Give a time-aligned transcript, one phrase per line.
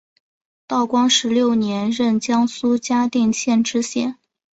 [0.65, 4.17] 道光十六年任江苏嘉定县知县。